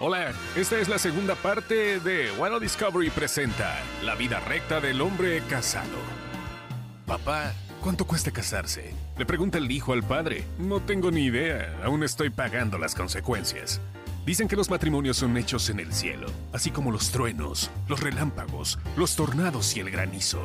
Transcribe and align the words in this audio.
Hola, 0.00 0.32
esta 0.56 0.80
es 0.80 0.88
la 0.88 0.98
segunda 0.98 1.34
parte 1.36 2.00
de 2.00 2.30
Bueno 2.32 2.58
Discovery 2.58 3.10
presenta 3.10 3.78
La 4.02 4.16
vida 4.16 4.40
recta 4.40 4.80
del 4.80 5.00
hombre 5.00 5.42
casado. 5.48 5.98
Papá, 7.06 7.52
¿cuánto 7.80 8.04
cuesta 8.04 8.32
casarse? 8.32 8.94
Le 9.16 9.26
pregunta 9.26 9.58
el 9.58 9.70
hijo 9.70 9.92
al 9.92 10.02
padre. 10.02 10.44
No 10.58 10.80
tengo 10.80 11.10
ni 11.10 11.26
idea, 11.26 11.78
aún 11.84 12.02
estoy 12.02 12.30
pagando 12.30 12.78
las 12.78 12.94
consecuencias. 12.94 13.80
Dicen 14.26 14.48
que 14.48 14.56
los 14.56 14.70
matrimonios 14.70 15.18
son 15.18 15.36
hechos 15.36 15.68
en 15.70 15.78
el 15.78 15.92
cielo, 15.92 16.26
así 16.52 16.70
como 16.70 16.90
los 16.90 17.10
truenos, 17.10 17.70
los 17.88 18.00
relámpagos, 18.00 18.78
los 18.96 19.14
tornados 19.14 19.76
y 19.76 19.80
el 19.80 19.90
granizo. 19.90 20.42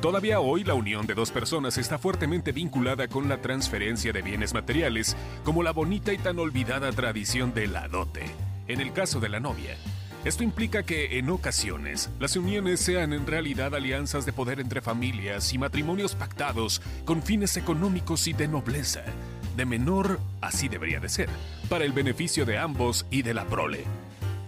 Todavía 0.00 0.40
hoy 0.40 0.64
la 0.64 0.74
unión 0.74 1.06
de 1.06 1.14
dos 1.14 1.30
personas 1.30 1.76
está 1.76 1.98
fuertemente 1.98 2.52
vinculada 2.52 3.08
con 3.08 3.28
la 3.28 3.42
transferencia 3.42 4.12
de 4.12 4.22
bienes 4.22 4.54
materiales, 4.54 5.16
como 5.44 5.62
la 5.62 5.72
bonita 5.72 6.12
y 6.12 6.18
tan 6.18 6.38
olvidada 6.38 6.92
tradición 6.92 7.52
de 7.52 7.66
la 7.66 7.88
dote 7.88 8.47
en 8.68 8.80
el 8.80 8.92
caso 8.92 9.18
de 9.18 9.28
la 9.28 9.40
novia. 9.40 9.76
Esto 10.24 10.42
implica 10.42 10.82
que, 10.82 11.18
en 11.18 11.30
ocasiones, 11.30 12.10
las 12.20 12.36
uniones 12.36 12.80
sean 12.80 13.12
en 13.12 13.26
realidad 13.26 13.74
alianzas 13.74 14.26
de 14.26 14.32
poder 14.32 14.60
entre 14.60 14.80
familias 14.80 15.52
y 15.52 15.58
matrimonios 15.58 16.14
pactados 16.14 16.82
con 17.04 17.22
fines 17.22 17.56
económicos 17.56 18.26
y 18.26 18.32
de 18.32 18.48
nobleza. 18.48 19.02
De 19.56 19.64
menor, 19.64 20.20
así 20.40 20.68
debería 20.68 21.00
de 21.00 21.08
ser, 21.08 21.28
para 21.68 21.84
el 21.84 21.92
beneficio 21.92 22.44
de 22.44 22.58
ambos 22.58 23.06
y 23.10 23.22
de 23.22 23.34
la 23.34 23.46
prole. 23.46 23.84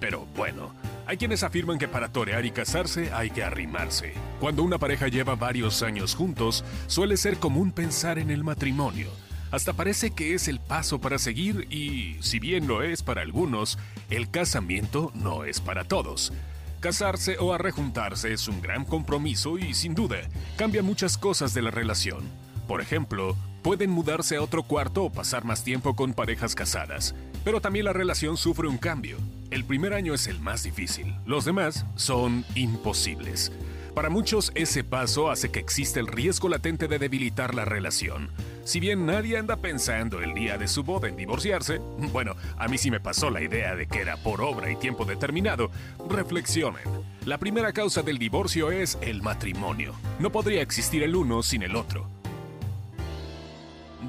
Pero 0.01 0.27
bueno, 0.37 0.75
hay 1.06 1.16
quienes 1.16 1.42
afirman 1.42 1.78
que 1.78 1.89
para 1.89 2.12
torear 2.12 2.45
y 2.45 2.50
casarse 2.50 3.12
hay 3.12 3.30
que 3.30 3.45
arrimarse. 3.45 4.12
Cuando 4.41 4.62
una 4.62 4.78
pareja 4.78 5.09
lleva 5.09 5.34
varios 5.34 5.83
años 5.83 6.14
juntos, 6.14 6.64
suele 6.89 7.16
ser 7.16 7.39
común 7.39 7.73
pensar 7.73 8.19
en 8.19 8.30
el 8.30 8.45
matrimonio 8.45 9.09
hasta 9.51 9.73
parece 9.73 10.13
que 10.13 10.35
es 10.35 10.49
el 10.49 10.61
paso 10.61 11.01
para 11.01 11.19
seguir 11.19 11.67
y, 11.71 12.17
si 12.21 12.39
bien 12.39 12.67
lo 12.67 12.83
es 12.83 13.03
para 13.03 13.23
algunos, 13.23 13.79
el 14.11 14.31
casamiento 14.31 15.13
no 15.15 15.45
es 15.45 15.61
para 15.61 15.85
todos. 15.85 16.33
Casarse 16.81 17.37
o 17.39 17.53
arrejuntarse 17.53 18.33
es 18.33 18.48
un 18.48 18.62
gran 18.62 18.84
compromiso 18.84 19.59
y, 19.59 19.75
sin 19.75 19.95
duda, 19.95 20.19
cambia 20.57 20.83
muchas 20.83 21.19
cosas 21.19 21.53
de 21.53 21.62
la 21.62 21.70
relación. 21.70 22.23
Por 22.67 22.81
ejemplo, 22.81 23.37
pueden 23.62 23.91
mudarse 23.91 24.37
a 24.37 24.42
otro 24.42 24.62
cuarto 24.62 25.05
o 25.05 25.12
pasar 25.12 25.45
más 25.45 25.64
tiempo 25.64 25.95
con 25.95 26.14
parejas 26.14 26.55
casadas. 26.55 27.14
Pero 27.45 27.61
también 27.61 27.85
la 27.85 27.92
relación 27.92 28.37
sufre 28.37 28.69
un 28.69 28.79
cambio. 28.79 29.19
El 29.51 29.64
primer 29.64 29.92
año 29.92 30.14
es 30.14 30.27
el 30.27 30.41
más 30.41 30.62
difícil, 30.62 31.14
los 31.27 31.45
demás 31.45 31.85
son 31.97 32.45
imposibles. 32.55 33.53
Para 33.95 34.09
muchos 34.09 34.53
ese 34.55 34.85
paso 34.85 35.31
hace 35.31 35.51
que 35.51 35.59
exista 35.59 36.01
el 36.01 36.07
riesgo 36.07 36.48
latente 36.48 36.87
de 36.87 36.98
debilitar 36.98 37.55
la 37.55 37.64
relación. 37.64 38.31
Si 38.71 38.79
bien 38.79 39.05
nadie 39.05 39.37
anda 39.37 39.57
pensando 39.57 40.21
el 40.21 40.33
día 40.33 40.57
de 40.57 40.69
su 40.69 40.85
boda 40.85 41.09
en 41.09 41.17
divorciarse, 41.17 41.79
bueno, 42.13 42.37
a 42.57 42.69
mí 42.69 42.79
sí 42.79 42.89
me 42.89 43.01
pasó 43.01 43.29
la 43.29 43.43
idea 43.43 43.75
de 43.75 43.89
que 43.89 43.99
era 43.99 44.17
por 44.17 44.41
obra 44.41 44.71
y 44.71 44.77
tiempo 44.77 45.05
determinado, 45.05 45.73
reflexionen. 46.09 46.85
La 47.27 47.37
primera 47.37 47.73
causa 47.73 48.03
del 48.03 48.17
divorcio 48.17 48.71
es 48.71 48.97
el 49.01 49.23
matrimonio. 49.23 49.97
No 50.21 50.31
podría 50.31 50.63
existir 50.63 51.03
el 51.03 51.17
uno 51.17 51.43
sin 51.43 51.65
el 51.65 51.75
otro. 51.75 52.09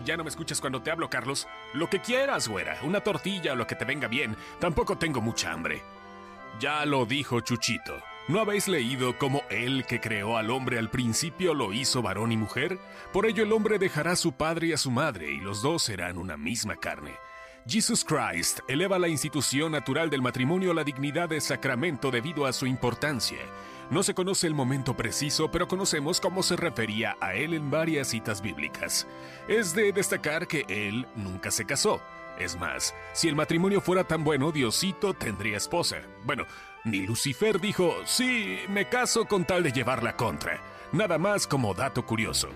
Ya 0.06 0.16
no 0.16 0.24
me 0.24 0.30
escuchas 0.30 0.62
cuando 0.62 0.84
te 0.84 0.92
hablo, 0.92 1.10
Carlos. 1.10 1.48
Lo 1.74 1.90
que 1.90 2.00
quieras, 2.00 2.48
güera. 2.48 2.78
Una 2.84 3.02
tortilla 3.02 3.54
o 3.54 3.56
lo 3.56 3.66
que 3.66 3.76
te 3.76 3.86
venga 3.86 4.08
bien. 4.08 4.36
Tampoco 4.60 4.96
tengo 4.96 5.22
mucha 5.22 5.52
hambre. 5.52 5.82
Ya 6.60 6.86
lo 6.86 7.08
dijo 7.08 7.40
Chuchito. 7.40 8.11
¿No 8.28 8.40
habéis 8.40 8.68
leído 8.68 9.18
cómo 9.18 9.42
Él 9.50 9.86
que 9.88 10.00
creó 10.00 10.38
al 10.38 10.52
hombre 10.52 10.78
al 10.78 10.92
principio 10.92 11.54
lo 11.54 11.74
hizo 11.74 12.02
varón 12.02 12.32
y 12.32 12.38
mujer? 12.38 12.78
Por 13.12 13.26
ello 13.26 13.44
el 13.44 13.52
hombre 13.52 13.80
dejará 13.80 14.12
a 14.12 14.16
su 14.16 14.34
padre 14.34 14.68
y 14.68 14.74
a 14.74 14.78
su 14.78 14.92
madre, 14.92 15.32
y 15.32 15.38
los 15.40 15.62
dos 15.62 15.84
serán 15.84 16.18
una 16.18 16.38
misma 16.38 16.76
carne. 16.76 17.16
Jesus 17.68 18.06
Christ 18.06 18.60
eleva 18.68 19.00
la 19.00 19.08
institución 19.08 19.72
natural 19.72 20.10
del 20.10 20.22
matrimonio 20.22 20.72
a 20.72 20.74
la 20.76 20.84
dignidad 20.84 21.30
de 21.30 21.42
sacramento 21.42 22.12
debido 22.12 22.46
a 22.46 22.54
su 22.54 22.68
importancia. 22.68 23.40
No 23.90 24.04
se 24.04 24.14
conoce 24.14 24.48
el 24.48 24.54
momento 24.54 24.96
preciso, 24.96 25.52
pero 25.52 25.68
conocemos 25.68 26.22
cómo 26.22 26.44
se 26.44 26.56
refería 26.56 27.18
a 27.20 27.34
él 27.34 27.54
en 27.54 27.70
varias 27.70 28.08
citas 28.08 28.42
bíblicas. 28.42 29.08
Es 29.48 29.76
de 29.76 29.92
destacar 29.92 30.48
que 30.48 30.64
él 30.70 31.08
nunca 31.16 31.52
se 31.52 31.66
casó. 31.66 32.02
Es 32.40 32.58
más, 32.58 32.96
si 33.14 33.28
el 33.28 33.36
matrimonio 33.36 33.82
fuera 33.82 34.04
tan 34.04 34.24
bueno, 34.24 34.52
Diosito 34.52 35.14
tendría 35.14 35.58
esposa. 35.58 35.98
Bueno, 36.24 36.46
ni 36.84 37.06
Lucifer 37.06 37.60
dijo, 37.60 37.94
sí, 38.06 38.58
me 38.70 38.90
caso 38.90 39.26
con 39.26 39.46
tal 39.46 39.64
de 39.64 39.72
llevar 39.72 40.04
la 40.04 40.16
contra. 40.16 40.62
Nada 40.92 41.18
más 41.18 41.48
como 41.48 41.74
dato 41.74 42.06
curioso. 42.06 42.50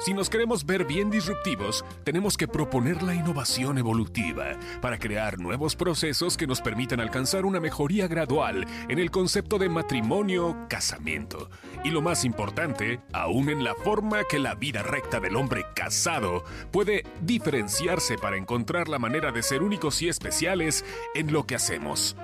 Si 0.00 0.14
nos 0.14 0.30
queremos 0.30 0.64
ver 0.64 0.86
bien 0.86 1.10
disruptivos, 1.10 1.84
tenemos 2.04 2.38
que 2.38 2.48
proponer 2.48 3.02
la 3.02 3.14
innovación 3.14 3.76
evolutiva 3.76 4.58
para 4.80 4.98
crear 4.98 5.38
nuevos 5.38 5.76
procesos 5.76 6.38
que 6.38 6.46
nos 6.46 6.62
permitan 6.62 7.00
alcanzar 7.00 7.44
una 7.44 7.60
mejoría 7.60 8.08
gradual 8.08 8.66
en 8.88 8.98
el 8.98 9.10
concepto 9.10 9.58
de 9.58 9.68
matrimonio, 9.68 10.56
casamiento. 10.70 11.50
Y 11.84 11.90
lo 11.90 12.00
más 12.00 12.24
importante, 12.24 13.00
aún 13.12 13.50
en 13.50 13.62
la 13.62 13.74
forma 13.74 14.24
que 14.24 14.38
la 14.38 14.54
vida 14.54 14.82
recta 14.82 15.20
del 15.20 15.36
hombre 15.36 15.66
casado 15.74 16.44
puede 16.70 17.04
diferenciarse 17.20 18.16
para 18.16 18.38
encontrar 18.38 18.88
la 18.88 18.98
manera 18.98 19.32
de 19.32 19.42
ser 19.42 19.62
únicos 19.62 20.00
y 20.00 20.08
especiales 20.08 20.82
en 21.14 21.30
lo 21.30 21.46
que 21.46 21.56
hacemos. 21.56 22.16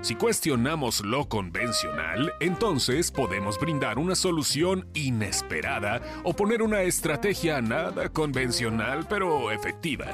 Si 0.00 0.14
cuestionamos 0.14 1.00
lo 1.00 1.28
convencional, 1.28 2.32
entonces 2.40 3.10
podemos 3.10 3.58
brindar 3.58 3.98
una 3.98 4.14
solución 4.14 4.86
inesperada 4.94 6.00
o 6.22 6.34
poner 6.34 6.62
una 6.62 6.82
estrategia 6.82 7.60
nada 7.60 8.08
convencional 8.08 9.06
pero 9.08 9.50
efectiva. 9.50 10.06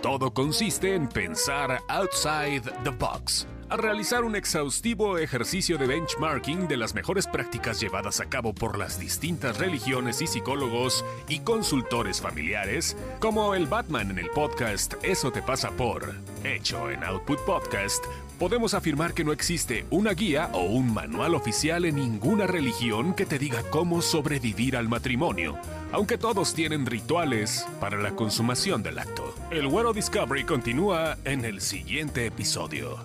Todo 0.00 0.32
consiste 0.32 0.94
en 0.94 1.06
pensar 1.08 1.80
outside 1.88 2.62
the 2.82 2.90
box. 2.90 3.46
Al 3.68 3.78
realizar 3.78 4.22
un 4.22 4.36
exhaustivo 4.36 5.18
ejercicio 5.18 5.76
de 5.76 5.88
benchmarking 5.88 6.68
de 6.68 6.76
las 6.76 6.94
mejores 6.94 7.26
prácticas 7.26 7.80
llevadas 7.80 8.20
a 8.20 8.26
cabo 8.26 8.54
por 8.54 8.78
las 8.78 9.00
distintas 9.00 9.58
religiones 9.58 10.22
y 10.22 10.28
psicólogos 10.28 11.04
y 11.28 11.40
consultores 11.40 12.20
familiares, 12.20 12.96
como 13.18 13.56
el 13.56 13.66
Batman 13.66 14.12
en 14.12 14.20
el 14.20 14.30
podcast 14.30 14.94
Eso 15.02 15.32
te 15.32 15.42
pasa 15.42 15.72
por, 15.72 16.14
hecho 16.44 16.92
en 16.92 17.02
Output 17.02 17.40
Podcast, 17.44 18.04
podemos 18.38 18.72
afirmar 18.72 19.14
que 19.14 19.24
no 19.24 19.32
existe 19.32 19.84
una 19.90 20.12
guía 20.12 20.48
o 20.52 20.62
un 20.62 20.94
manual 20.94 21.34
oficial 21.34 21.86
en 21.86 21.96
ninguna 21.96 22.46
religión 22.46 23.14
que 23.14 23.26
te 23.26 23.36
diga 23.36 23.64
cómo 23.70 24.00
sobrevivir 24.00 24.76
al 24.76 24.88
matrimonio, 24.88 25.58
aunque 25.90 26.18
todos 26.18 26.54
tienen 26.54 26.86
rituales 26.86 27.66
para 27.80 28.00
la 28.00 28.12
consumación 28.12 28.84
del 28.84 29.00
acto. 29.00 29.34
El 29.50 29.66
World 29.66 29.96
Discovery 29.96 30.44
continúa 30.44 31.18
en 31.24 31.44
el 31.44 31.60
siguiente 31.60 32.26
episodio. 32.26 33.04